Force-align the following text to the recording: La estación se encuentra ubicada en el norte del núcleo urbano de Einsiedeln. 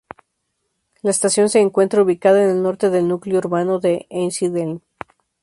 La 1.03 1.11
estación 1.11 1.47
se 1.49 1.59
encuentra 1.59 2.01
ubicada 2.01 2.43
en 2.43 2.49
el 2.49 2.63
norte 2.63 2.89
del 2.89 3.07
núcleo 3.07 3.37
urbano 3.37 3.77
de 3.77 4.07
Einsiedeln. 4.09 4.81